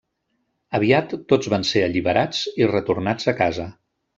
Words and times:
Aviat 0.77 1.13
tots 1.33 1.51
van 1.55 1.67
ser 1.73 1.83
alliberats 1.89 2.43
i 2.63 2.71
retornats 2.73 3.33
a 3.35 3.37
casa. 3.45 3.69